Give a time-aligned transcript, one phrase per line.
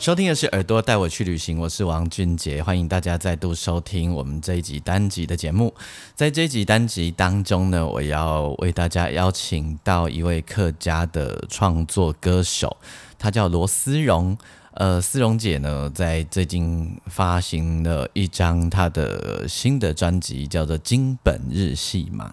[0.00, 5.74] 收听的是耳朵带我去旅行，我是王俊杰，欢迎大家再度收听我们这一集单集的节目。
[6.14, 12.74] 在这一集单集当中呢，我要为大家邀请到一位客家的创作歌手，
[13.18, 14.38] 他叫罗思荣。
[14.72, 22.32] 呃，思荣姐呢，在最近发行了一张她的新的专辑，叫做《金本日戏》嘛。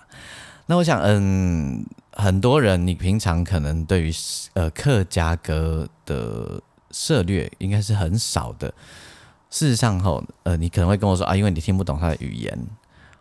[0.68, 4.14] 那我想，嗯，很多人你平常可能对于
[4.54, 8.74] 呃客家歌的涉略应该是很少的。
[9.50, 12.58] 事实上，吼，呃，你可能会跟我说啊，因为你听不懂他的语言。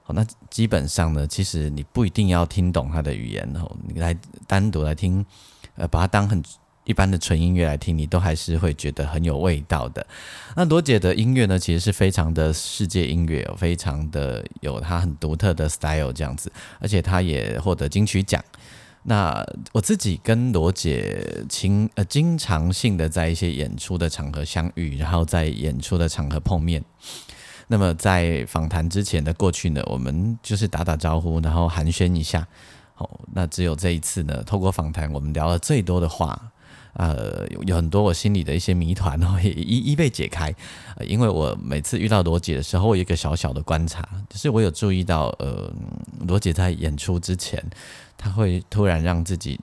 [0.03, 5.25] 好，那基本上呢，其实你不一定要听懂他的语言，吼，你来单独来听，
[5.77, 6.43] 呃，把它当很
[6.85, 10.07] 一般的纯音乐来听，你都还是会觉得很有味道的。
[10.55, 16.51] 那罗姐的音乐呢，其实是非常的世界音乐，非常的有它很独特的 style 这样子，
[16.81, 18.41] 而且她也获得金曲奖。
[19.09, 26.85] 那我自己跟罗姐经呃经常性的在一些演出的场合相遇，然后在演出的场合碰面。
[27.69, 32.47] 那么在访谈之前的过去呢，我们就是打打招呼，然后寒暄一下。
[32.97, 36.51] 哦，那只有这一次呢，透过访谈，我们聊了最多的话，
[36.97, 40.55] 呃，有很多我心里的一些谜团哦，也 一一被解开。
[41.01, 45.73] 因为我每次遇到罗姐的时候，我有一个小小的观察，就是我有注意到，呃，
[46.27, 47.63] 罗姐在演出之前。
[48.19, 49.61] 他会突然让自己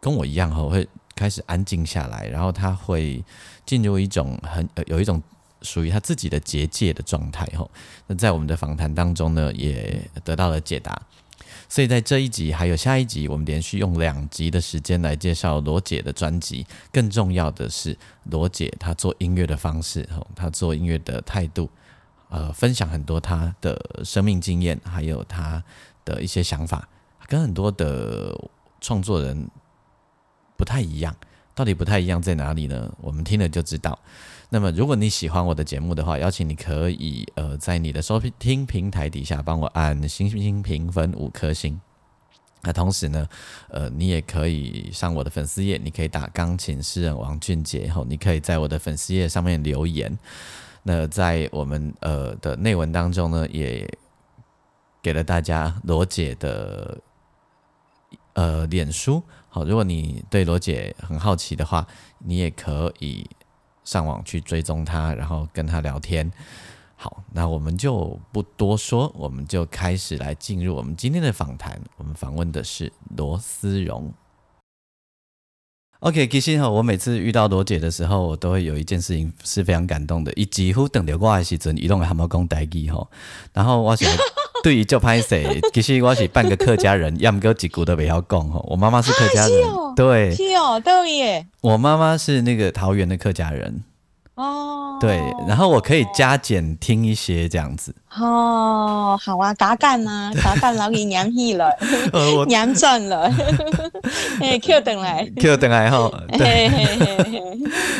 [0.00, 3.22] 跟我一样哈，会开始安静下来，然后他会
[3.66, 5.22] 进入一种很有一种
[5.60, 7.68] 属于他自己的结界的状态哈。
[8.06, 10.98] 那在我们的访谈当中呢，也得到了解答。
[11.72, 16.66] 所以在这一集还有下一集，我们连续用两集的时间来介绍罗姐的专辑。
[16.92, 20.06] 更重要的是，罗姐她做音乐的方式，
[20.36, 21.70] 她做音乐的态度，
[22.28, 25.64] 呃，分享很多她的生命经验，还有她
[26.04, 26.86] 的一些想法。
[27.26, 28.38] 跟很多的
[28.78, 29.48] 创作人
[30.58, 31.16] 不太一样，
[31.62, 32.92] 到底不太一样在哪里呢？
[33.00, 33.96] 我们听了就知道。
[34.48, 41.80] 那么，如果你喜欢我的节目的话，邀请你可以呃，在你的收听平台底下帮我按星星评分五颗星。
[42.62, 43.28] 那同时呢，
[43.68, 50.18] 呃，你也可以上我的粉丝页，你可以打钢琴诗人王俊杰后，你可以在我的粉丝页上面留言。
[50.82, 53.88] 那在我们呃的内文当中呢，也
[55.00, 56.98] 给了大家罗姐的。
[58.34, 59.22] 呃，脸书
[59.54, 61.86] 好，如果你对罗姐很好奇的话，
[62.20, 63.28] 你也可以
[63.84, 66.32] 上网去追踪她，然后跟她聊天。
[66.96, 71.78] 好，那我们就不多说，我们就开始来进入我们今天的访谈。
[71.98, 74.10] 我们访问的是罗思荣。
[76.00, 80.32] OK，其实哈，我每次遇到罗姐的时候，我都会有一件事情是非常感动的。
[80.32, 83.10] 一几乎等着我的时阵，移动的还冇讲代记吼，
[83.52, 84.10] 然后我想。
[84.62, 88.64] 对于就拍谁， 其实我是半个客家人，要么给几股都不要讲吼。
[88.70, 89.58] 我妈妈是客家人，
[89.96, 91.46] 对，是哦，对耶。
[91.60, 93.82] 我妈妈是那个桃园的客家人，
[94.36, 97.92] 哦，对，然后我可以加减听一些这样子。
[98.16, 101.68] 哦，好啊，打干啊，打干老给娘去了，
[102.46, 103.28] 娘赚了，
[104.40, 106.08] 哎，Q 等来，Q 等来哈。
[106.38, 106.70] 对，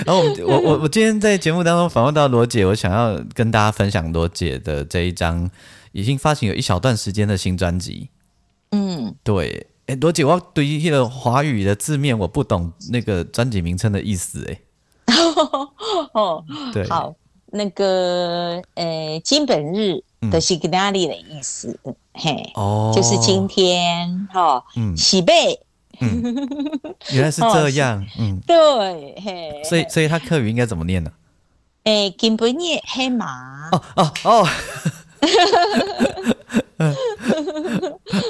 [0.07, 5.51] 然后我我我我今天在节目当中访问到罗姐，我想要跟大家分享罗姐的这一张。
[5.93, 8.09] 已经发行有一小段时间的新专辑，
[8.71, 15.15] 嗯，对，哎，罗姐，我对于那个华语的字面我不懂那个专辑名称的意思，哎，
[16.15, 16.43] 哦，
[16.73, 17.15] 对，好，
[17.47, 21.79] 那个呃，金本日的是吉哪里的意思？
[22.15, 25.61] 嘿，哦，就是今天，哈，嗯，喜贝，
[26.01, 26.23] 嗯，
[27.13, 31.13] 原来是这样，嗯，对，嘿，所以，所以他客语应该怎么念呢？
[31.85, 34.49] 哎，金本日黑马，哦哦哦。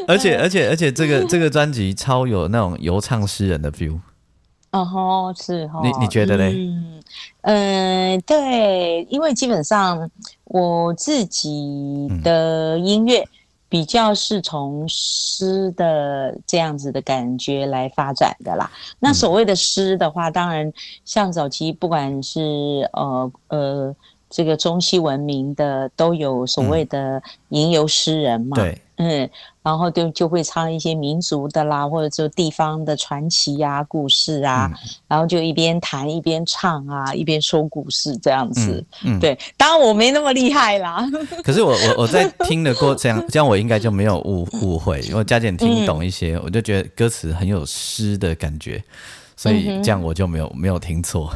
[0.07, 3.99] 而且而且而且，这个这个专辑超有那种游唱诗人的 feel。
[4.73, 5.81] 哦吼，是哦。
[5.83, 6.55] 你你觉得嘞？
[7.43, 10.11] 嗯，对，因为基本上
[10.45, 13.27] 我自己的音乐
[13.69, 18.71] 比较是从诗的这样子的感觉来发展的啦。
[18.99, 20.73] 那所谓的诗的话，当然
[21.05, 23.97] 像早期不管是呃呃。
[24.33, 29.29] 这个中西文明的都有所谓的吟游诗人嘛，对，嗯，
[29.63, 34.73] 然后就就会唱一些民族的啦，或者就地方的传奇呀、故事啊，
[35.07, 38.83] 然后就一边弹一边唱啊，一边说故事这样子。
[39.05, 41.07] 嗯，对，当然我没那么厉害啦。
[41.45, 48.83] 可是我我我在听的过这样，这样我应该就没有误误会，因为佳姐听懂一些，我就觉得歌词很有诗的感觉。
[49.43, 51.35] 所以这样我就没有没有听错。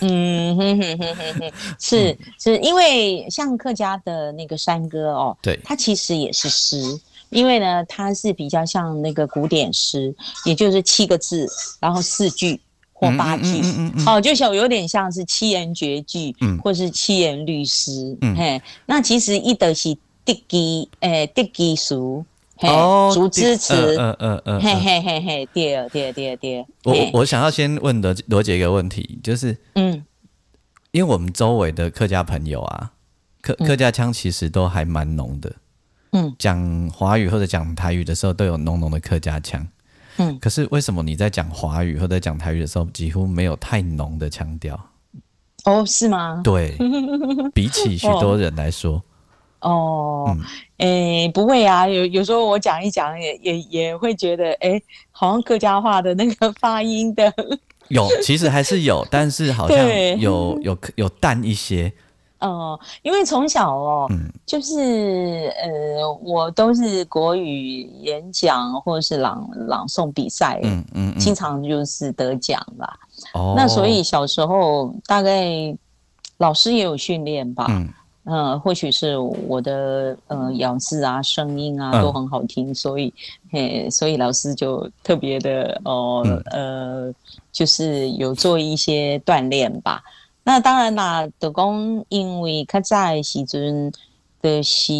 [0.00, 6.82] 嗯哼哼哼哼哼， 是是因为像客家的那个山歌哦，对，它其实也是诗，
[7.30, 10.12] 因为呢它是比较像那个古典诗，
[10.44, 11.46] 也就是七个字，
[11.78, 12.60] 然后四句
[12.92, 13.62] 或八句，
[14.04, 22.24] 哦，就像有点像是七言绝句，嗯，或是七言律诗，嗯，嘿，那其实一的是第几诶第几俗。
[22.62, 26.64] 哦，竹枝词，嗯嗯嗯，嘿嘿嘿嘿，第二第二第二第二。
[26.84, 30.02] 我我想要先问罗罗姐一个问题，就是，嗯，
[30.92, 32.92] 因为我们周围的客家朋友啊，
[33.42, 35.52] 客客家腔其实都还蛮浓的，
[36.12, 39.66] 嗯，讲华语或者讲台语的时候都有浓浓的客家腔，
[40.16, 44.80] 嗯，可是为什么你在讲华语或者讲台语的时候几乎没有太浓的腔调？
[45.64, 46.40] 哦，是吗？
[46.42, 46.74] 对，
[47.52, 48.94] 比起许多人来说。
[48.96, 49.02] 哦，
[50.78, 54.80] 诶，不会啊，有有时候我讲一讲，也也也会觉得，哎，
[55.10, 57.32] 好像客家话的那个发音的，
[57.88, 59.78] 有，其实还是有， 但是好像
[60.18, 61.92] 有有有淡一些。
[62.38, 64.06] 哦，因为从小哦，
[64.44, 72.94] 就是呃，我都是国语演讲或者是朗朗诵比赛，嗯嗯，经常就是得奖吧。
[73.32, 75.74] 哦，那所以小时候大概
[76.36, 77.64] 老师也有训练吧。
[77.70, 77.88] 嗯，
[78.58, 83.14] 或许是我的呃咬字啊、声音啊都很好听，所以
[83.52, 87.14] 嘿，所以老师就特别的哦呃，
[87.52, 90.02] 就是有做一些锻炼吧。
[90.42, 93.92] 那当然啦，德公因为他在时尊
[94.42, 94.92] 的是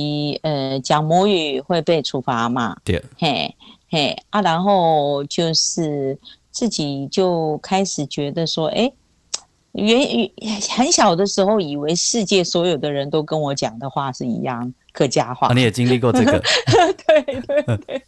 [0.42, 3.54] 呃讲母语会被处罚嘛，对，嘿
[3.90, 6.16] 嘿啊，然后就是
[6.52, 8.92] 自己就开始觉得说，哎。
[9.76, 10.30] 原
[10.70, 15.52] 很小的时候，以为世界所有的人都跟我讲的话是一样客家话。
[15.52, 16.42] 你也经历过这个？
[17.06, 18.02] 对对对。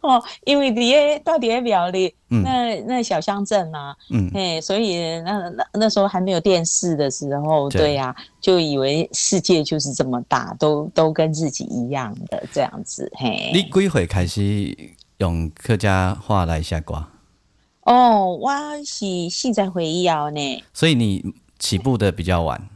[0.00, 13.10] 哦，因为底下到底下表里，那那小乡镇啊，嗯，哎，所以那那那时候还没有电视的时候，对呀，就以为世界就是这么大，都都跟自己一样的这样子。
[13.14, 14.76] 嘿，你几岁开始
[15.18, 17.08] 用客家话来下瓜？
[17.84, 18.50] 哦，我
[18.84, 21.24] 是现在回忆啊呢，所以你
[21.58, 22.68] 起步的比较晚，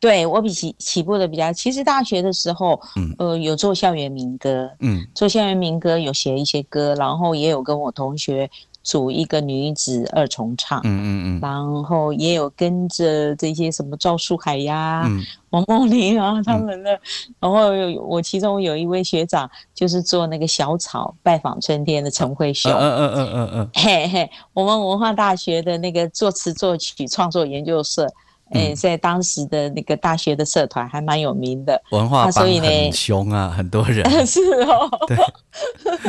[0.00, 8.50] 对我比起起步的比较，其实大学的时候，嗯，呃，有做校园民歌，嗯，做校园民歌有写一些歌，然后也有跟我同学。
[8.82, 15.08] 组一个女子二重唱，嗯嗯嗯，然后也有跟着这些什么赵树海呀、
[15.50, 16.90] 王梦玲啊他们的，
[17.38, 17.70] 然后
[18.06, 28.06] 我其中有一位学长就是做那个小草拜访春天的陈慧雄，嗯嗯嗯嗯嗯，嘿嘿，我们文化大学的那个作词作曲创作研究社。
[28.50, 34.04] 哎，在当时的那个大学的社团还蛮有名的，文化帮很凶啊，很多人。
[34.26, 35.16] 是哦， 对，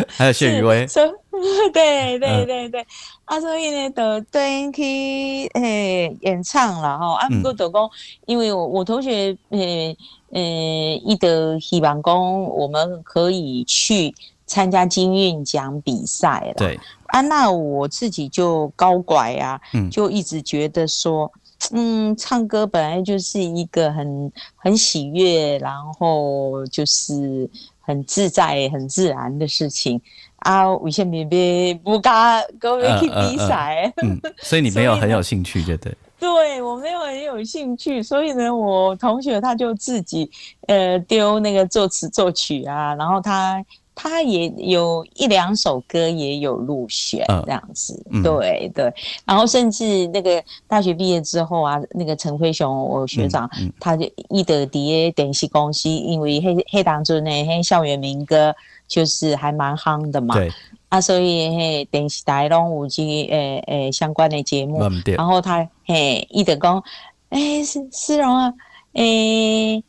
[0.08, 0.86] 还有谢宇威，
[1.74, 2.86] 对对对对，
[3.26, 7.90] 啊，所以呢，都对去诶演唱了哈，啊，不过都讲，
[8.25, 9.96] 因为我我同学诶
[10.32, 14.13] 诶，一得希望讲我们可以去
[14.48, 19.60] 参加金韵奖比赛了，对，啊，那我自己就高拐啊，
[19.92, 21.32] 就一直觉得说。
[21.72, 27.50] 嗯，唱歌本来就是一个很很喜悦，然后就是
[27.80, 30.01] 很自在、很自然的事情
[30.38, 30.70] 啊。
[30.77, 33.94] 为什么别不加跟我去比赛？
[34.03, 35.96] 嗯， 所以你没有很有兴趣，对不对？
[36.20, 40.30] 对我没有很有兴趣，所以呢，我同学他就自己
[40.68, 43.63] 呃丢那个作词作曲啊，然后他。
[43.93, 48.91] 他也有一两首歌也有入选这样子，对对，
[49.25, 58.55] 然后甚至那个大学毕业之后啊，那个陈辉雄我学长，他就一得第电视公司，因为黑黑当中呢，黑校园民歌
[58.88, 60.50] 就是还蛮夯的嘛，对。
[60.89, 64.79] 啊，所以嘿电视台拢有这诶诶相关的节目，
[65.15, 66.83] 然后他嘿一得讲，
[67.29, 68.53] 诶思思荣啊，
[68.93, 69.83] 诶。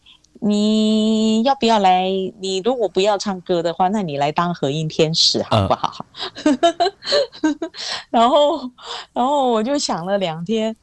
[0.44, 2.08] 你要不要来？
[2.40, 6.04] 你如果不要唱歌的话，那你来当和音天使好不好？
[8.10, 8.58] 然后，
[9.12, 10.74] 然后我就想了两天，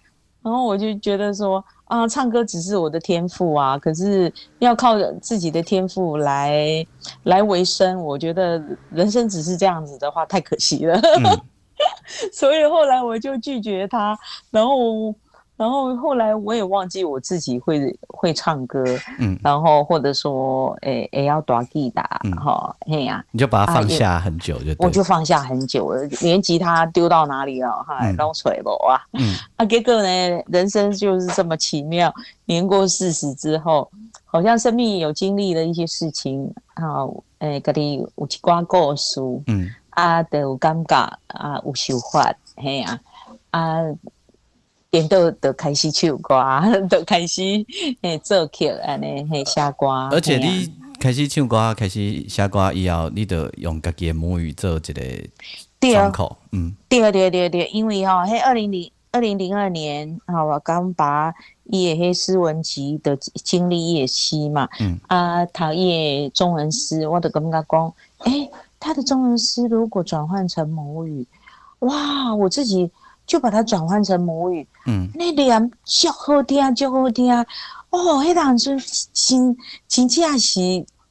[0.42, 6.86] 然后我就觉得说啊，唱歌只是我的天赋啊，可是要靠自己的天赋来
[7.24, 10.98] 来维生，我觉得人生只是这样子的话，太可惜了。
[12.32, 14.18] 所以后来我就拒绝他，
[14.52, 15.14] 然后。
[15.60, 18.82] 然后后来我也忘记我自己会会唱歌，
[19.20, 22.02] 嗯，然后或者说诶也要打吉他，
[22.42, 32.14] 哈，嘿呀，你就把它放下很久就，我就放下很久了，连吉他丢到哪里了，哈，捞水了啊，嗯， 啊，结果呢，人生就是这么奇妙，
[32.46, 33.92] 年过四十之后，
[34.24, 37.04] 好像生命有经历了一些事情，啊，
[37.40, 39.70] 诶，嗰啲有一寡故事，嗯。
[39.92, 40.96] 啊，都有感觉
[41.28, 42.98] 啊，有想法，嘿啊，
[43.52, 43.82] 啊，
[44.90, 46.36] 变到就开始唱歌，
[46.90, 47.42] 就开始
[48.02, 49.88] 诶做曲安尼嘿写歌。
[50.12, 55.02] 而且你开始唱歌，开始写歌以后，你就用家己的母语做一个
[55.80, 61.34] 窗口，嗯，对对对对，因为吼，迄二零零二零零二年，吼我刚把
[61.66, 67.94] 伊诶迄诗文集的经历也诗嘛，嗯，啊，读伊中文诗，我就感觉讲，
[68.26, 68.50] 诶。
[68.82, 71.28] 他的中文诗如果转换成母语，
[71.80, 72.34] 哇！
[72.34, 72.90] 我自己
[73.30, 77.46] 就把它转换成母语，嗯，那两就好听，就好听哦。
[78.24, 78.76] 迄当时
[79.14, 79.56] 真
[79.88, 80.60] 真正是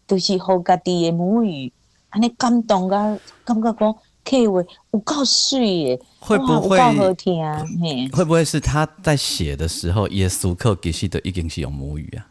[0.04, 1.72] 都是好家己的母语，
[2.10, 3.94] 安尼感动啊，感觉讲
[4.25, 4.60] 可以话
[4.90, 7.40] 有够水耶，会不会好听？
[7.80, 12.26] 嘿会不会是他在写的时候，耶稣课其实都已经是用母语啊？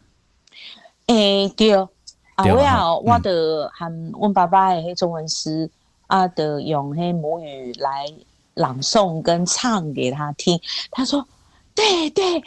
[1.06, 1.72] 诶，对。
[2.34, 5.68] 啊，我啊，我的喊问爸爸的迄中文诗
[6.06, 8.06] 啊，的用迄母语来
[8.58, 10.60] 朗诵跟唱给他听。
[10.90, 11.26] 他说
[11.74, 12.42] ：“对对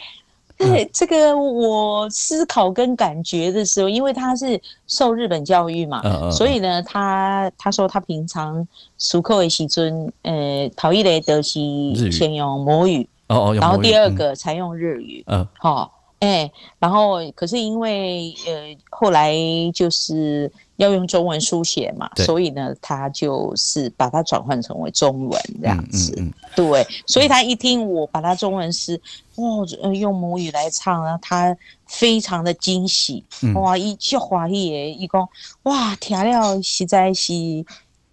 [0.56, 8.66] 对，这个我思考跟感觉的时候，因为他是受日本教育嘛，所以呢，他他说他平常
[8.98, 18.52] 熟口的时尊，呃，陶艺的德西先用母语，哦哦，然后第二个才用日语，嗯，好。”哎，然后可是因为呃
[18.90, 19.34] 后来
[19.74, 20.48] 就是
[20.82, 26.14] 要用中文书写嘛，所以呢，他就是把它转换成为中文这样子。
[26.54, 29.00] 对，所以他一听我把他中文诗
[29.36, 33.24] 哦用母语来唱，然后他非常的惊喜，
[33.54, 35.28] 哇，一句话耶，一讲
[35.62, 37.32] 哇，听了实在是。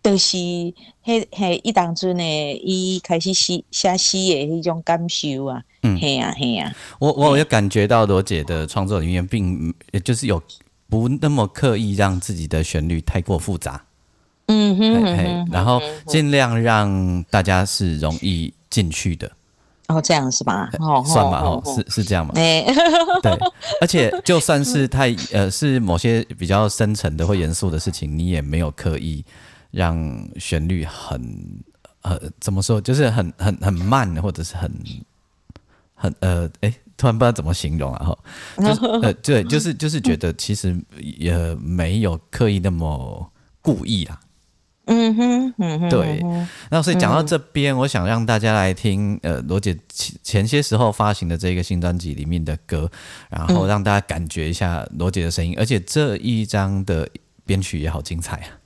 [0.01, 0.73] 都是迄
[1.05, 2.23] 迄一当阵呢，
[2.63, 6.73] 伊开始写写诗的迄种感受啊，嗯嘿啊嘿啊。
[6.99, 9.73] 我我有感觉到罗姐的创作里面，并
[10.05, 10.41] 就是有
[10.89, 13.81] 不那么刻意让自己的旋律太过复杂，
[14.47, 19.31] 嗯哼，然后尽量让大家是容易进去的。
[19.87, 20.69] 哦，这样是吧？
[20.79, 22.33] 哦，算吧，哦，是是这样吗？
[22.33, 22.65] 对，
[23.81, 29.23] 而且就算是太呃是某些比较深沉的或严肃的事情，你也没有刻意。
[29.71, 31.21] 让旋律很
[32.01, 34.71] 呃怎么说，就是很很很慢，或者是很
[35.93, 38.19] 很呃哎，突然不知道怎么形容啊哈，
[38.59, 44.19] 就是呃对，就是就是觉得其实也没有刻意那么故意啦。
[44.91, 46.19] 嗯哼，嗯哼，对。
[46.69, 52.89] 那所以讲到这边，我想让大家来听呃罗姐前前些时候发行的这个新专辑里面的歌，
[53.29, 57.07] 然后让大家感觉一下罗姐的声音，而且这一张的
[57.45, 58.58] 编曲也好精彩啊。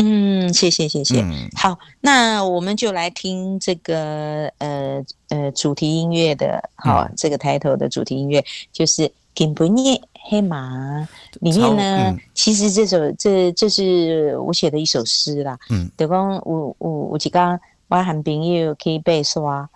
[0.00, 1.24] 嗯，谢谢谢谢。
[1.56, 9.02] 好，那我们就来听这个呃呃主题音乐的，好，这个抬头的主题音乐就是
[9.34, 10.00] 《金不夜
[10.30, 11.00] 黑马》
[11.40, 15.58] 里面呢，其实这首这这是我写的一首诗啦。
[15.68, 19.68] 嗯，对方我我我几刚我喊朋友可以背刷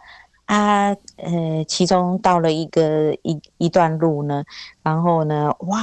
[0.44, 4.44] 啊，呃，其中到了一个一一段路呢，
[4.84, 5.80] 然后呢，哇，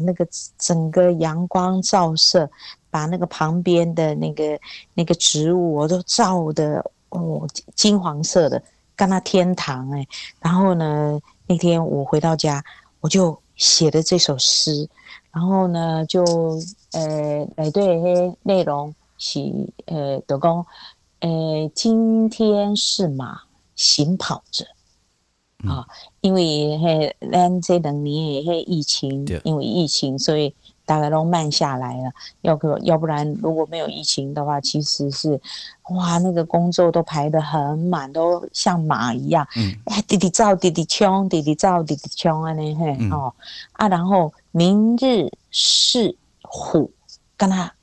[0.00, 0.26] 那个
[0.58, 2.50] 整个阳光照射。
[2.96, 4.58] 把那个旁边的那个
[4.94, 8.62] 那个植物，我都照的哦，金黄色的，
[8.96, 10.06] 跟那天堂哎。
[10.40, 12.64] 然后呢，那天我回到家，
[13.02, 14.88] 我就写了这首诗。
[15.30, 16.24] 然后呢，就
[16.92, 19.40] 呃来对些内容是
[19.84, 20.64] 呃德公，
[21.20, 23.42] 呃今天是马
[23.74, 24.64] 行跑着
[25.68, 25.86] 啊，
[26.22, 30.54] 因为嘿咱这两年也嘿疫情，因为疫情，所以。
[30.86, 32.12] 大概都慢下来了，
[32.42, 35.38] 要不要不然如果没有疫情的话，其实是，
[35.90, 43.34] 哇，那个工作都排得很满，都像马一样，嗯，哎，滴滴照，滴滴冲，滴滴照，滴滴冲啊，那嘿，哦，
[43.72, 46.88] 啊，然后明日是虎，
[47.36, 47.74] 跟他，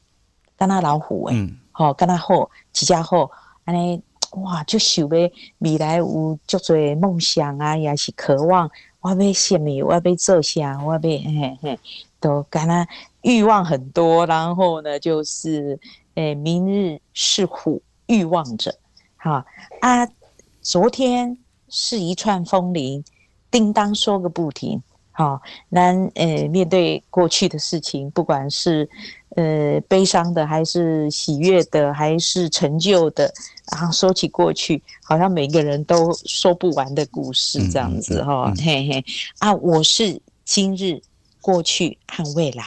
[0.58, 1.36] 跟他老虎哎，
[1.74, 3.30] 好，跟他好，几家好，
[3.66, 4.02] 安尼，
[4.38, 5.30] 哇，就想要
[5.60, 11.78] 未来有足多梦想啊，也是渴望，我要什么，我要做啥，我要嘿嘿。
[12.24, 12.74] 都感到
[13.22, 15.77] 欲望很多，然后呢，就是
[16.15, 18.74] 诶，明日是虎，欲望者，
[19.18, 19.46] 哈
[19.82, 20.08] 啊，
[20.62, 21.38] 昨天
[21.68, 23.03] 是一串风铃，
[23.51, 28.89] 叮当说个不停，好，那呃，面对过去的事情，不管是
[29.36, 33.30] 呃悲伤的，还是喜悦的，还是成就的？
[33.74, 39.06] 然后说起过去，好像每个人都说不完的故事这样子哈，嘿嘿。
[39.39, 41.01] 啊，我是今日、
[41.44, 42.64] 过去和未来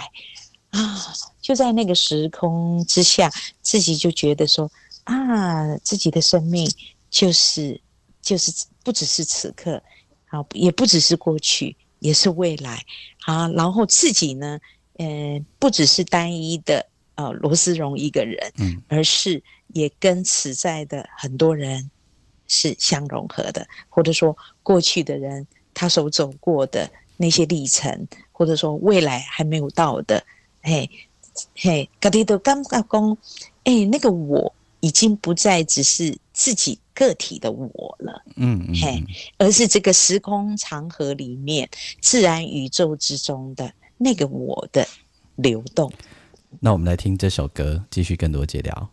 [0.70, 3.28] 啊，就在那个时空之下，
[3.60, 4.70] 自己就觉得说
[5.02, 6.70] 啊，自己的生命
[7.10, 7.80] 就是
[8.22, 8.52] 就是
[8.84, 9.82] 不只是此刻，
[10.28, 11.76] 啊，也不只是过去。
[11.98, 12.84] 也是未来，
[13.24, 14.60] 啊，然后自己呢，
[14.98, 21.90] 呃，不只是单一的呃罗斯荣一个人，嗯，而是也跟此在的很多人
[22.46, 28.06] 是相融合的，或者说过去的人他所走过的那些历程，
[28.36, 30.22] 或者说未来还没有到的，
[30.60, 30.90] 嘿，
[31.54, 33.18] 嘿，各地都感觉讲，
[33.64, 36.78] 哎，那个我已经不再只是自己。
[36.98, 39.04] 个体的我了，嗯，嘿，
[39.36, 41.68] 而是这个时空长河里面，
[42.00, 44.88] 自然宇宙之中的那个我的
[45.34, 45.92] 流动。
[46.58, 48.90] 那我们来听这首歌，继续更多解聊。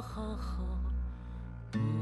[0.00, 1.97] 好好好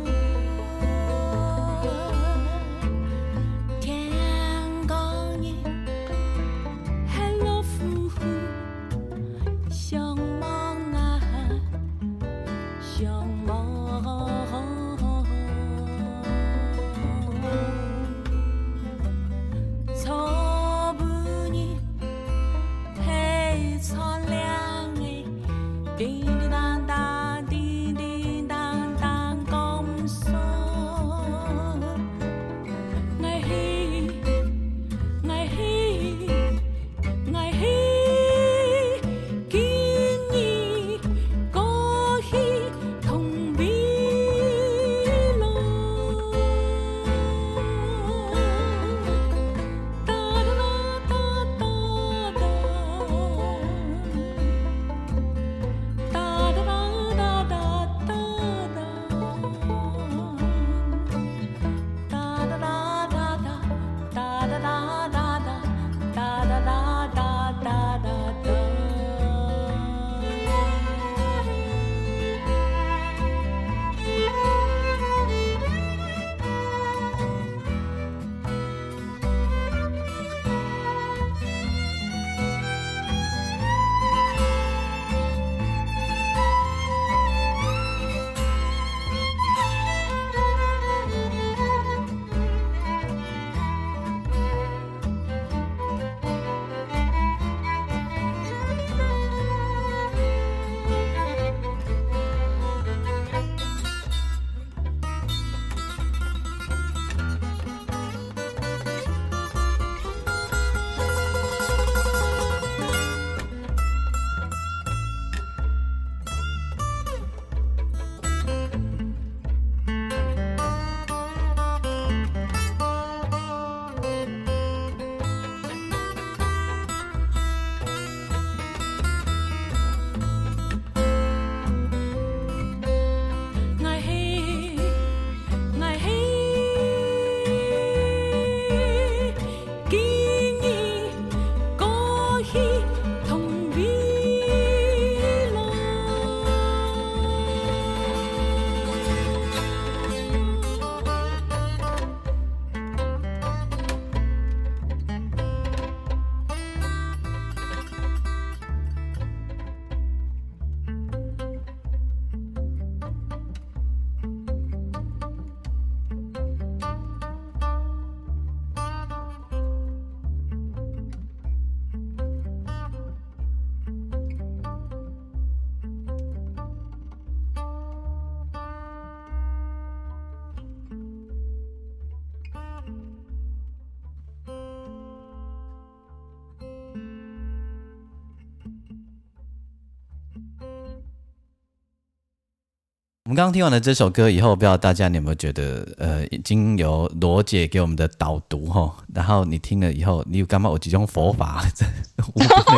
[193.36, 200.70] 们刚刚听完了这首歌以后，不知道大家你有没有觉得，呃，已经由罗姐给我们的导读哈，然后你听了以后，你有干嘛？
[200.70, 201.62] 我几种佛法，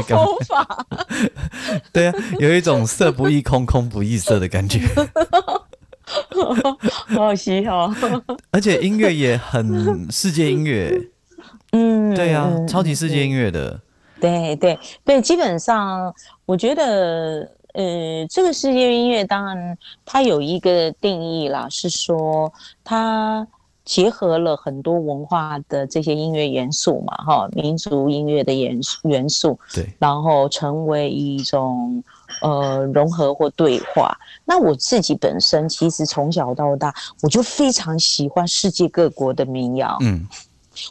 [0.08, 0.88] 佛法，
[1.94, 4.82] 对啊，有一种色不异空，空不异色的感觉，
[7.16, 7.94] 好稀哦。
[8.50, 11.00] 而且音乐也很世界音乐，
[11.74, 13.80] 嗯，对啊，超级世界音乐的，
[14.20, 16.12] 对对对，基本上
[16.48, 17.52] 我觉得。
[17.78, 22.52] 呃，这个世界音乐当然它有一个定义啦，是说
[22.84, 23.48] 它
[23.86, 32.04] 结合了很多文化的这些音乐元素嘛，哈，民族音乐的元元素，对，然后成为一种
[32.42, 34.18] 呃融合或对话。
[34.44, 40.28] 那我自己本身其实从小到大，我就非常喜欢世界各国的民谣，嗯。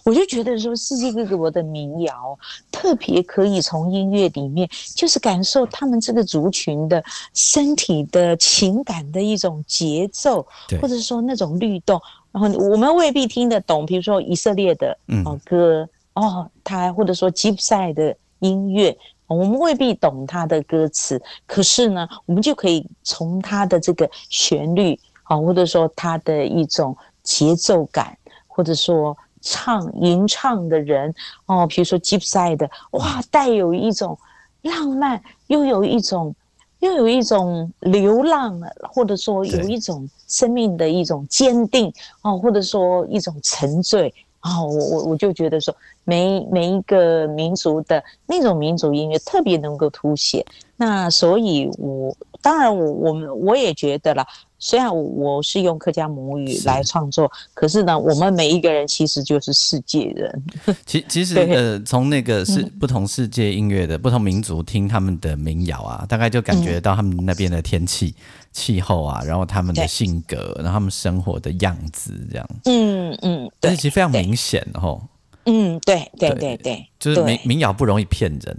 [0.04, 2.38] 我就觉得说，世界各国的民谣
[2.70, 7.02] 特别可以从音乐里面，就是感受他们这个族群的
[7.34, 10.46] 身体的情感的一种节奏，
[10.80, 12.00] 或者说那种律动。
[12.32, 18.96] 然后我们未必听得懂，比如说以色列的哦歌哦，他或者说吉普赛的音乐，
[19.26, 29.16] 我们未必懂他的歌词，可是呢，我们就可以从他的这个旋律啊，或者说他的一种节奏感，或者说。
[29.48, 31.14] 唱吟唱的人
[31.46, 34.18] 哦，比如说吉普赛的，哇，带有一种
[34.62, 36.34] 浪漫，又有一种，
[36.80, 38.60] 又有一种流浪，
[38.92, 50.44] 或者说有一种生命的一种坚定哦，或者说一种沉醉哦，我我我就觉得说，每每一个民族的那种民族音乐特别能够凸显。
[50.76, 54.26] 那所以，我当然我我们我也觉得了。
[54.58, 60.42] 虽然我是用客家母语来创作，可是呢，我们每一个人其实就是世界人。
[60.86, 68.14] 其其实呃，从那个是不同世界音乐的不同民族听他们的民谣啊，大概就感觉到他们那边的天气、
[68.50, 72.48] 气候啊，然后他们的性格，然后他们生活的样子这样。
[72.64, 75.02] 嗯嗯，但是其实非常明显哦。
[75.44, 78.58] 嗯，对对对对，就是民民谣不容易骗人。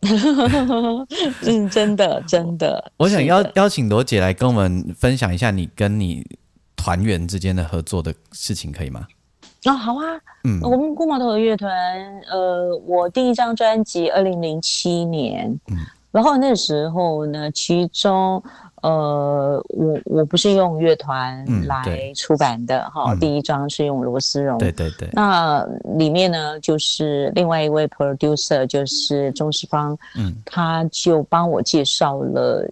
[1.44, 2.92] 嗯，真的，真的。
[2.96, 6.24] 我想邀邀请罗姐来跟我们分享一下你跟你
[6.76, 9.06] 团员之间的合作的事情，可以吗？
[9.64, 10.04] 哦，好啊。
[10.44, 11.70] 嗯，我们孤毛头的乐团，
[12.30, 15.76] 呃，我第一张专辑二零零七年，嗯，
[16.12, 18.42] 然后那时候呢，其中。
[18.82, 25.08] 呃，我我不是用乐团来出版的哈，第一张是用罗思荣，对对对。
[25.12, 25.64] 那
[25.96, 32.68] 里面呢，就是另外一位 producer，就是钟世芳，嗯，他就帮我介绍了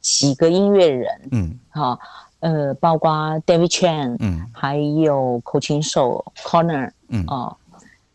[0.00, 1.98] 几个音乐人，嗯，哈，
[2.40, 3.10] 呃，包括
[3.46, 7.56] David Chan，嗯，还有口琴手 Corner，嗯，哦。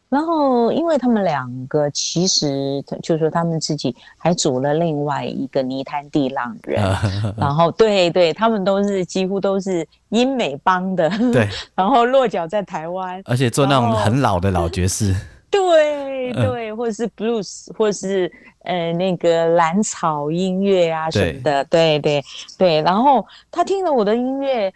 [0.10, 6.82] 然后，因为他们两个其实就是说，他们自己还组了另外一个泥滩地浪人，
[7.36, 15.14] 然后对对，他们都是几乎都是英美帮的，对，然后落脚在台湾，而且做那种很老的老爵士，
[15.52, 18.32] 对对，或者是 blues，或是
[18.64, 22.24] 呃那个蓝草音乐啊什么的，对对
[22.58, 24.74] 对，然后他听了我的音乐，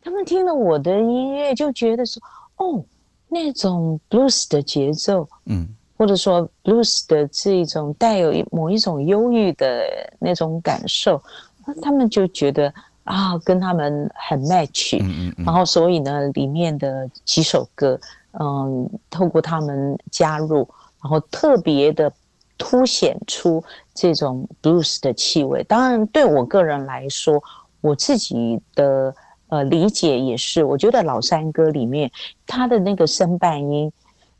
[0.00, 2.22] 他们听了我的音乐就觉得说，
[2.58, 2.84] 哦。
[3.32, 9.84] 那种 blues 的节奏，嗯，或者说 blues 的这种带有某一种忧郁的
[10.18, 11.22] 那种感受，
[11.64, 17.96] 那他们就觉得啊，跟他们很 match，嗯嗯，然后所以呢，里面的几首歌，
[18.32, 20.68] 嗯，透过他们加入，
[21.00, 22.12] 然后特别的
[22.58, 23.62] 凸显出
[23.94, 25.62] 这种 blues 的气味。
[25.62, 27.40] 当然，对我个人来说，
[27.80, 29.14] 我自己的。
[29.50, 30.64] 呃，理解也是。
[30.64, 32.10] 我觉得老山歌里面，
[32.46, 33.92] 他的那个声伴音，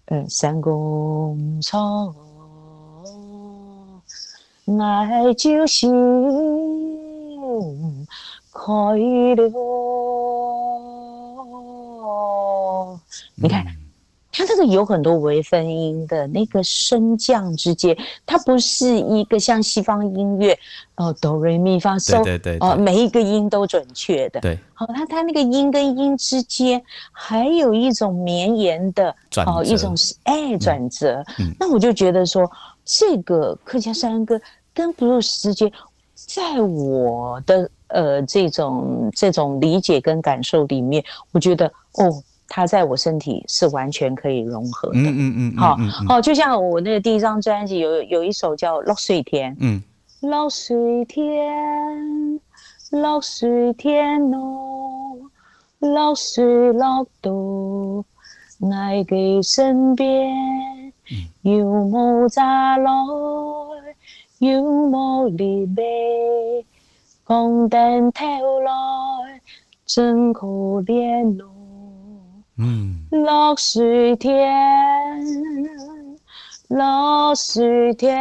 [0.07, 2.14] 嗯，三公草，
[4.81, 5.87] 爱就是
[8.53, 8.64] 开
[9.37, 9.51] 了。
[13.35, 13.70] 你看。
[14.40, 20.59] 它这个有很多微分音的那个升降之间，它不是一个像西方音乐，
[20.94, 24.40] 哦，哆瑞咪发嗦，对对哦，每一个音都准确的。
[24.40, 31.22] 对，好，它它那个音跟音之间还有一种绵延的，哦，一种是哎转折。
[31.59, 32.50] 那我就觉得说，
[32.83, 34.40] 这个客家山歌
[34.72, 35.72] 跟布鲁斯之间，
[36.14, 42.22] 在我的呃这种这种理解跟感受里面，我觉得哦。
[42.53, 49.81] 它在我身体是完全可以融合的，嗯嗯嗯，好，好，就像我那个第一张专辑有有一首叫《落水天》，嗯，
[50.21, 52.41] 落水天，
[52.91, 55.31] 落水天哦，
[55.79, 57.31] 落水落到，
[58.77, 60.35] 爱给身边，
[61.43, 62.91] 有冇扎来，
[64.41, 65.85] 有冇离别，
[67.23, 68.25] 光灯透
[68.61, 68.73] 来。
[69.87, 71.50] 真可怜哦。
[72.62, 75.18] 嗯，落水天，
[76.68, 78.12] 落水天，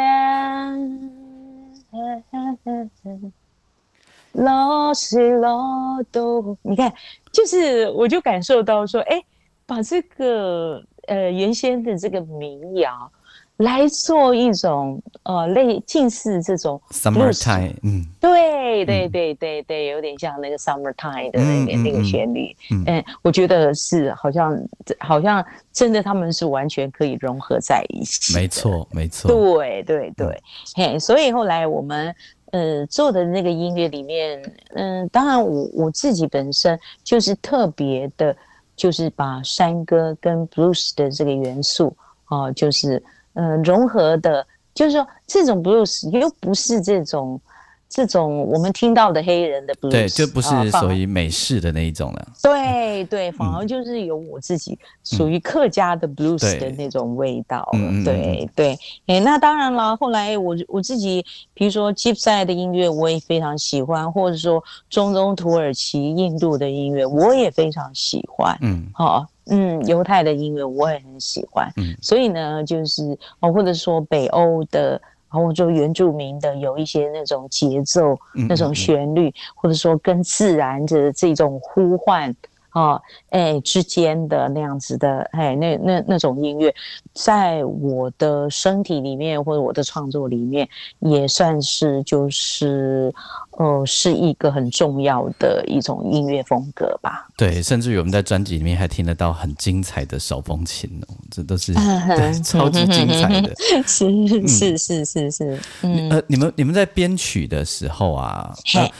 [4.32, 6.56] 落水落豆。
[6.62, 6.94] 你看，
[7.34, 9.22] 就是我就感受到说，哎，
[9.66, 13.12] 把这个呃原先的这个民谣。
[13.60, 22.56] 来做一种呃类近似这种 summertime，嗯，对对对对对，有点像那个 summertime 的那个那个旋律，
[22.88, 24.58] 嗯，我觉得是好像
[24.98, 30.42] 好像真的他们是完全可以融合在一起，没错没错，对对对，
[30.76, 32.16] 嘿，所以后来我们
[32.52, 34.42] 呃做的那个音乐里面，
[34.76, 38.34] 嗯，当然我我自己本身就是特别的，
[38.78, 41.94] 就是把山歌跟 blues 的这个元素
[42.24, 43.04] 啊，就是。
[43.40, 47.40] 嗯，融合的，就是说这种 blues 又不是这种
[47.88, 52.28] 这种我们听到的黑人的 blues，对，就不是属于美式的那一种了。
[52.44, 57.68] 对对，反而就是有我自己属于客家的 blues 的那种味道。
[58.04, 68.58] 对对，哎，那当然了，后来我我自己，比如说吉普赛的音乐我也非常喜欢，或者说中东土耳其、印度的音乐我也非常喜欢。
[68.62, 69.26] 嗯，好。
[69.50, 74.92] 嗯，犹太的音乐我也很喜欢，嗯，所以呢，就是哦，或者说北欧的，
[75.32, 82.36] 然后就原住民的有一些那种节奏、那种旋律，或者说跟自然的这种呼唤。
[82.72, 86.74] 啊，哎，之间的那样子的，哎，那那那种音乐，
[87.14, 93.12] 在我的身体里面或者我的创作里面，也算是就是，
[93.60, 97.28] 呃，是一个很重要的一种音乐风格吧。
[97.36, 103.54] 对，甚至于我们在专辑里面还听得到很精彩的手风琴哦，这都是嗯超级精彩的。
[103.86, 108.56] 是是是是是，嗯，呃，你们你们在编曲的时候啊，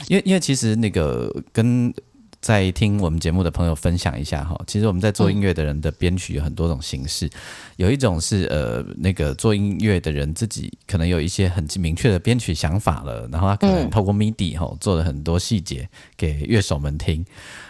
[0.08, 1.92] 因为因为其实那个跟。
[2.40, 7.28] 在听我们节目的朋友分享一下哈，其实我们在做音乐的人的编曲有很多种形式，
[7.76, 17.24] 有一种是呃那个做音乐的人自己可能有一些很明确的编曲想法了，然后他可能透过 MIDI 哈做了很多细节给乐手们听。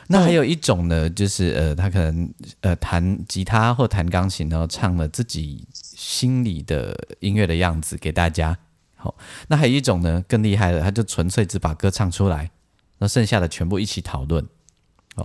[0.06, 8.56] 那还有一种呢，就是呃他可能呃弹吉他或弹钢琴，然后唱了自己心里的音乐的样子给大家。
[8.94, 9.16] 好，
[9.48, 12.50] 那还有一种呢更厉害的，他就纯粹只把歌唱出来，
[12.98, 14.46] 那剩下的全部一起讨论。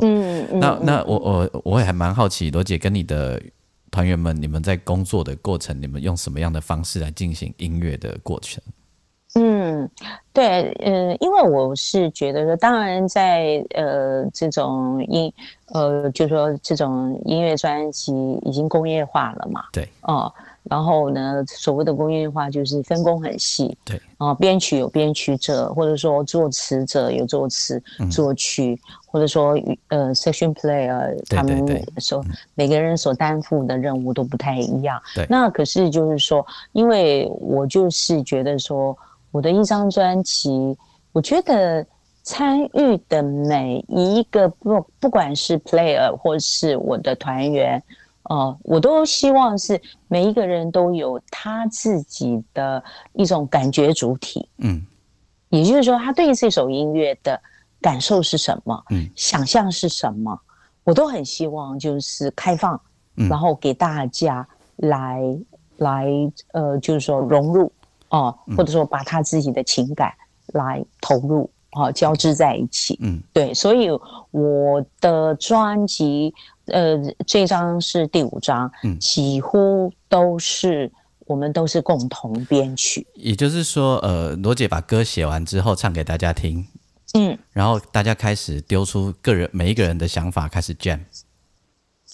[0.02, 3.42] 嗯，那那我我我也还蛮好奇，罗姐跟你的
[3.92, 8.62] 团员们，你们在工作的过程，你们用什么样的方式来进行音乐的过程？
[9.36, 9.90] 嗯，
[10.32, 15.32] 对，嗯，因为我是觉得说，当然在呃这种音
[15.74, 18.14] 呃，就说这种音乐专辑
[18.46, 20.34] 已经工业化了嘛，对，哦。
[20.70, 29.56] 然后呢，所谓的工业化就是分工很细，对啊，编曲有编曲者，或者说作词者有作词、作曲，或者说
[29.90, 32.26] 呃，section player，他们所
[32.56, 35.00] 每个人所担负的任务都不太一样。
[35.14, 38.98] 对，那可是就是说，因为我就是觉得说，
[39.32, 40.76] 我的一张专辑，
[41.12, 41.86] 我觉得
[42.24, 47.82] 参与的每一个不不管是 player 或是我的团员。
[48.26, 52.84] 哦，我都希望是每一个人都有他自己的
[53.14, 54.84] 一种感觉主体，嗯，
[55.50, 57.40] 也就是说，他对这首音乐的
[57.80, 60.40] 感受是什么，嗯，想象是什么，
[60.84, 62.80] 我都很希望就是开放，
[63.30, 65.22] 然后给大家来
[65.78, 66.08] 来
[66.54, 67.72] 呃，就是说融入
[68.10, 70.12] 哦，或者说把他自己的情感
[70.48, 73.92] 来投入啊，交织在一起，嗯，对，所以
[74.32, 76.34] 我的专辑。
[76.68, 80.92] 呃，这张是第五张，嗯，几乎都是
[81.26, 83.06] 我们都是共同编曲。
[83.14, 86.66] 也就是说，呃，罗姐把歌写完之后唱给大家听，
[87.14, 91.00] 嗯，然后大家开始丢出个人每一个人的想法，开始 jam。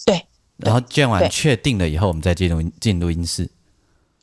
[0.04, 3.48] 对，然后 jam 完确定了以后，我们再进入进录音室。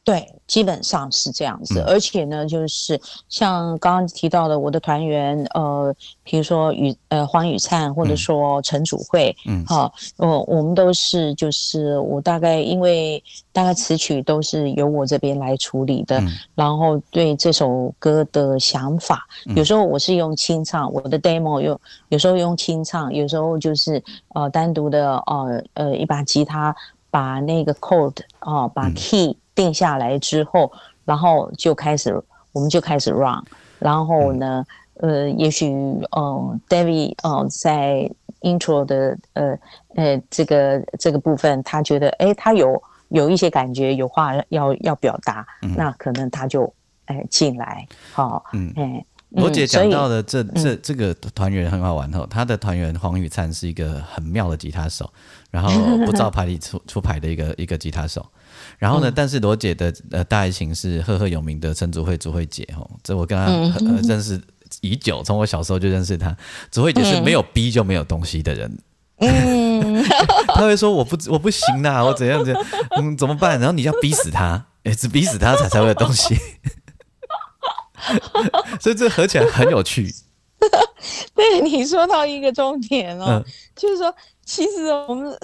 [0.09, 16.19] 对，基本上是这样子，而且呢，就是像刚刚提到的，我的团员，呃，比如说雨，呃，黄雨灿，或者说陈祖慧，嗯，好，我我们都是，就是我大概因为大概词曲都是由我这边来处理的，
[16.55, 26.75] 然后对这首歌的想法，有时候我是用清唱，我的 demo 用，有时候用清唱，有时候就是呃单独的，呃呃一把吉他
[27.11, 29.37] 把那个 code 啊，把 key。
[29.59, 30.71] 定下来之后，
[31.03, 32.17] 然后就开始，
[32.53, 33.43] 我们就开始 run。
[33.77, 34.65] 然后呢，
[35.01, 35.67] 呃，也许，
[36.15, 39.59] 嗯，David，嗯，在 intro 的，呃，
[39.95, 45.45] 呃，这个这个部分，他觉得，哎，他有有一些感觉，有话要要表达，
[45.75, 46.73] 那可能他就，
[47.07, 55.09] 哎，进来，好，嗯，哎，罗姐讲到的这这这个团员很好玩哦，他的团员黄宇灿是一个很妙的吉他手，
[55.51, 55.69] 然后
[56.05, 58.25] 不照牌里出出牌的一个一个吉他手。
[58.79, 63.45] 然后呢，但是罗姐的呃大爱情是赫赫有名的陈祖慧祖慧姐哦，这我跟她
[64.07, 64.41] 认识
[64.79, 66.33] 已久，从我小时候就认识她。
[66.71, 68.79] 祖慧姐是没有逼就没有东西的人。
[69.17, 70.01] 嗯，
[70.55, 72.65] 他会说我不我不行呐，我怎样怎样，
[72.97, 73.59] 嗯，怎么办？
[73.59, 76.37] 然后你要逼死他，哎，只逼死他才才会有东西。
[78.79, 80.09] 所以这合起来很有趣。
[81.35, 83.43] 对你说到一个重点哦，
[83.75, 84.15] 就是说。
[84.49, 85.37] 其实我们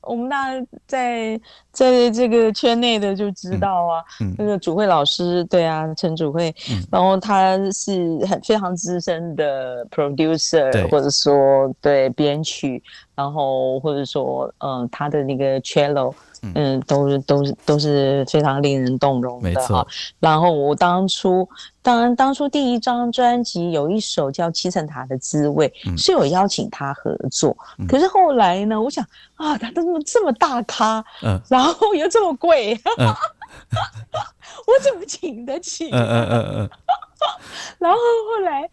[0.00, 1.38] 我们大家在
[1.72, 4.04] 在这个圈内的就知道啊，
[4.36, 6.54] 那个主会老师对啊，陈主会，
[6.90, 12.82] 然后他是很非常资深的 producer，或者说对编曲，
[13.14, 16.12] 然后或者说嗯他的那个 cello。
[16.54, 19.86] 嗯，都是都是都是非常令人动容的哈。
[20.18, 21.46] 然后我当初，
[21.82, 25.70] 当然当初第一张专辑有一首叫《七层塔的滋味》，
[26.02, 27.54] 是有邀请他合作。
[27.86, 29.04] 可是后来呢，我想
[29.40, 32.78] 啊，他这么这么大咖，嗯，然后又这么贵，
[34.66, 35.88] 我怎么请得起？
[35.90, 36.70] 嗯嗯嗯嗯。
[37.78, 38.68] 然后后来。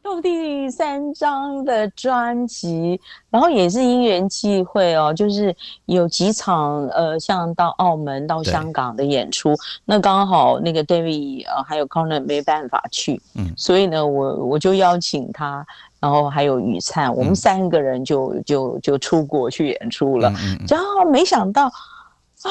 [0.00, 2.98] 到第三张的专辑，
[3.30, 5.54] 然后也是因缘际会哦，就是
[5.86, 15.66] 有几场呃，像到澳门、到香港的演出，那刚好那个 David 呃还有 Conner 没办法去，嗯，所以呢，我我就邀请他，
[16.00, 20.32] 然后还有雨灿，我们三个人就就就出国去演出了，
[20.68, 22.50] 然后没想到啊，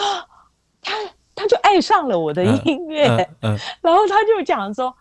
[0.81, 0.93] 他
[1.33, 3.07] 他就爱上了我的音乐，
[3.41, 4.93] 嗯，然后他就讲说，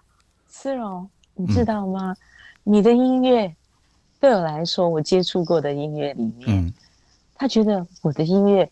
[0.49, 2.15] 思荣，你知道吗？
[2.69, 3.55] 你的音乐
[4.19, 6.75] 对我来说，我接触过的音乐里面，
[7.37, 8.69] 他觉得我的音乐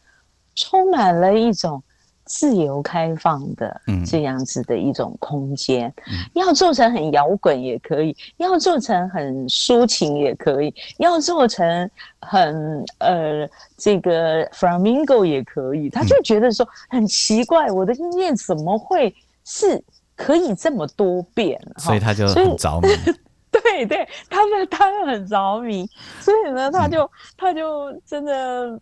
[0.56, 1.80] 充满了一种
[2.24, 5.94] 自由开放的这样子的一种空间。
[6.32, 15.88] 要做成很摇滚也可以，要做成很抒情也可以，要做成很呃这个 flamingo 也可以。
[15.88, 19.80] 他就觉得说很奇怪，我的音乐怎么会是
[20.16, 21.60] 可以这么多变？
[21.76, 22.88] 所以他就很着迷。
[23.62, 25.88] 对对，他们他们很着迷，
[26.20, 28.78] 所以呢，他就他就真的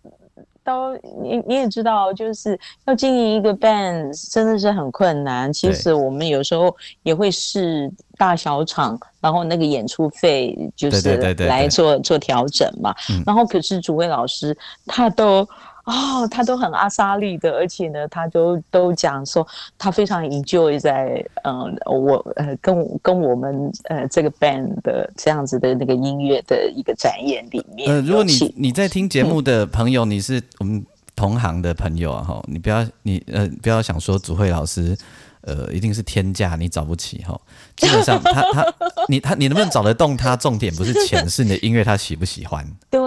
[0.64, 5.52] 都你你也知道，就是要经营一个 band 真的是很困难。
[5.52, 12.94] 其实我们有时候也会试大小场，然后那个演出费就是来做做调整嘛。
[13.26, 14.56] 然后可是主位老师
[14.86, 15.46] 他都。
[15.84, 27.90] 哦，他都很阿莎丽的，而且呢，他都都讲说他非常 enjoy 在嗯，我呃跟跟我们呃这个 band 的这样子的那个音乐的一个展演里面。
[27.90, 30.84] 呃，如果你你在听节目的朋友，你是我们
[31.16, 34.96] 同行的朋友啊，哈，你不要你呃不要想说祖慧老师。
[35.44, 37.36] 呃，一定是天价，你找不起哈。
[37.76, 38.64] 基本上，他他
[39.08, 40.36] 你他你能不能找得动他？
[40.36, 42.64] 重点不是钱， 是你的音乐他喜不喜欢。
[42.88, 43.00] 对。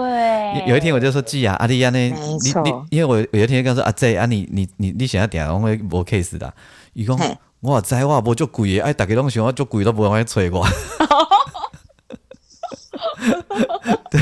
[0.66, 1.98] 有一天我就说，季啊，阿丽亚呢？
[1.98, 6.52] 你你，因为我有一天跟他说阿，Z 啊，你你你你想要点，我会无 case 的。
[6.92, 7.18] 伊讲
[7.60, 10.66] 我在我无就贵，哎，大家拢想我就贵都不会催我。
[14.10, 14.20] 对，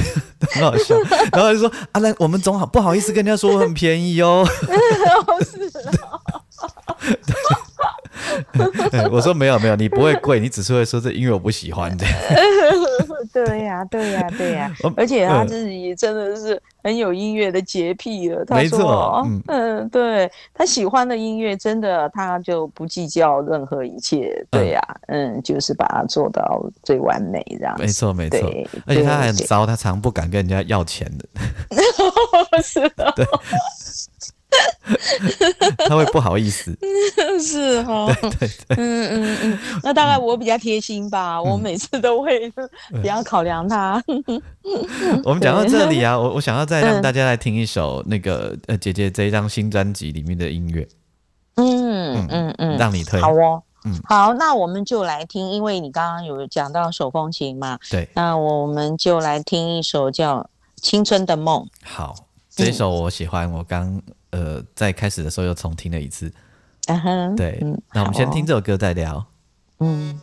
[0.52, 0.96] 很好笑。
[1.32, 4.46] 然后就说啊，那我们总好不好意思跟人家说我很便宜哦。
[5.44, 5.70] 是。
[9.10, 12.04] 我说没有没有，你不会跪，你只是会说这音乐我不喜欢的。
[13.32, 18.44] 对呀对呀对呀，而且他自己真的是很有音乐的洁癖了。
[18.48, 24.44] 没错，嗯，对他喜欢的音乐，真的他就不计较任何一切。
[24.50, 27.74] 对呀，嗯，就是把它做到最完美这样。
[27.78, 28.38] 没错没错，
[28.86, 31.26] 而且他还很糟，他常不敢跟人家要钱的。
[32.62, 33.12] 是的。
[33.16, 33.26] 对。
[35.88, 36.76] 他会不好意思，
[37.40, 42.50] 是 哈，对对对，嗯嗯嗯，那大概我比较贴心吧，我每次都会
[42.92, 44.02] 比较考量他。
[45.24, 50.86] 我们讲到这里啊，我我想要再让大家来听一首那个呃姐姐这一张新专辑里面的音乐，
[51.56, 53.20] 嗯嗯嗯，让你推。
[53.20, 53.98] 好哦，嗯。
[54.04, 60.38] 好，那我们就来听，因为你刚刚有讲到手风琴嘛，对，那我们就来听一首叫
[60.76, 61.62] 《青春的梦》。
[61.82, 62.14] 好，
[62.50, 64.00] 这一首我喜欢，我刚。
[64.34, 66.28] 呃，在开始的时候又重听了一次，
[67.36, 67.56] 对，
[67.92, 69.24] 那我们先听这首歌再聊。
[69.78, 70.18] 嗯，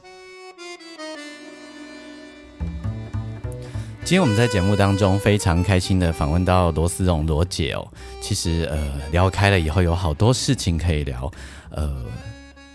[4.03, 7.88] 今天我们在节目当中非常开心的访问到罗思荣罗姐哦，
[8.20, 11.32] 其实呃聊开了以后有好多事情可以聊，
[11.70, 12.05] 呃，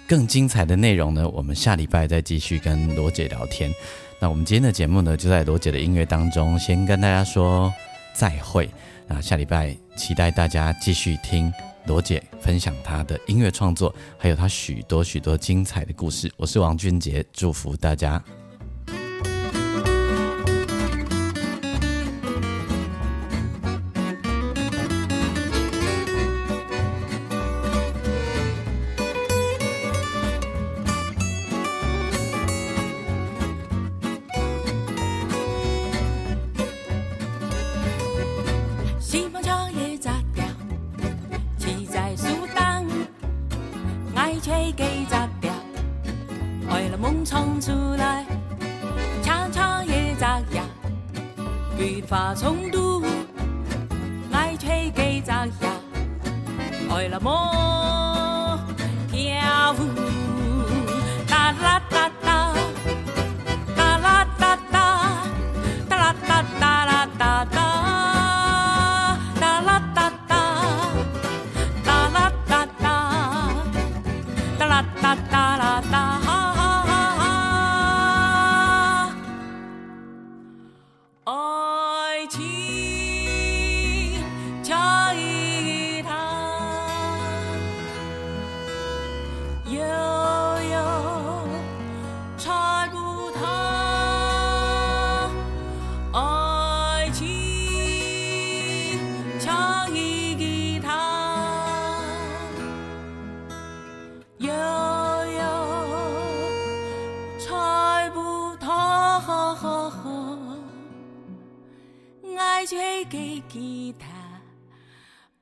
[0.08, 3.70] 更精彩的内容呢，我们下礼拜再继续跟罗姐聊天。
[4.18, 7.70] 那我们今天的节目呢，就在罗姐的音乐当中先跟大家说
[8.14, 8.70] 再会。
[9.06, 11.52] 那下礼拜期待大家继续听
[11.86, 16.30] 罗姐分享她的音乐创作，还有她许多许多精彩的故事。
[16.36, 18.22] 我是王俊杰，祝福大家。
[39.00, 39.66] 西风唱。
[44.46, 45.52] 吹给砸掉，
[46.72, 48.24] 为了梦冲出来，
[49.20, 50.62] 恰恰也砸呀，
[51.76, 53.02] 愈发冲突，
[54.30, 55.52] 爱吹给砸呀，
[56.94, 57.34] 为了梦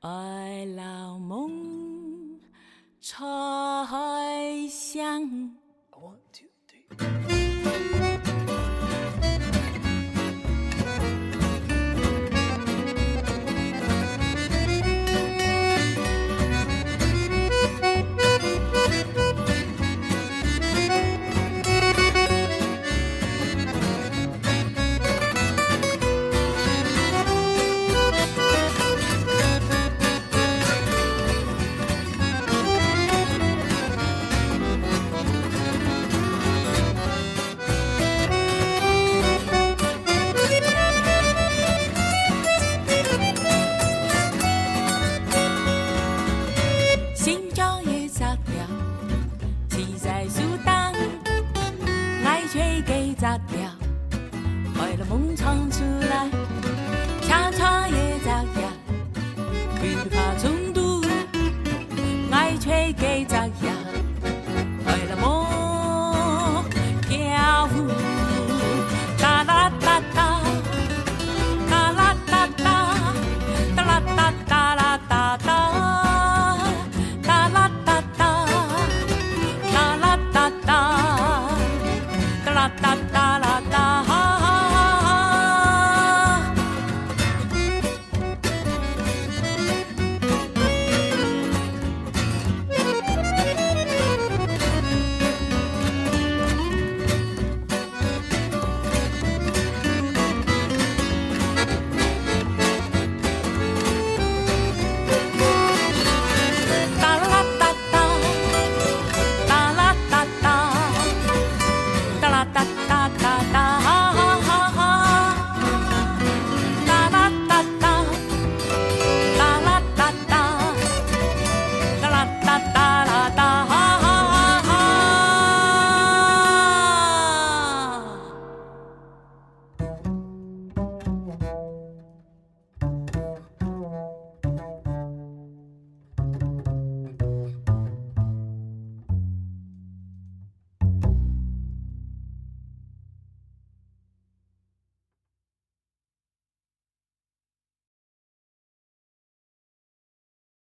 [0.05, 2.39] 白老梦，
[3.01, 3.27] 彩
[4.69, 5.55] 香。